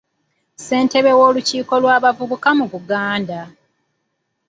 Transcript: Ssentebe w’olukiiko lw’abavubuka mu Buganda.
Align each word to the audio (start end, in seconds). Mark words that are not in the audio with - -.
Ssentebe 0.57 1.11
w’olukiiko 1.19 1.73
lw’abavubuka 1.81 2.49
mu 2.59 2.65
Buganda. 2.71 3.39